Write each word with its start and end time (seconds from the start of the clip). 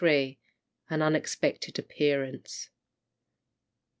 AN 0.89 1.03
UNEXPECTED 1.03 1.77
APPEARANCE. 1.77 2.71